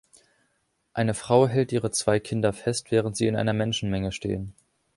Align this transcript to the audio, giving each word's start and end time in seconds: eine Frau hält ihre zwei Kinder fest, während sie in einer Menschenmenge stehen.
eine 0.93 1.13
Frau 1.13 1.47
hält 1.47 1.71
ihre 1.71 1.91
zwei 1.91 2.19
Kinder 2.19 2.53
fest, 2.53 2.89
während 2.89 3.15
sie 3.15 3.27
in 3.27 3.35
einer 3.35 3.53
Menschenmenge 3.53 4.11
stehen. 4.11 4.55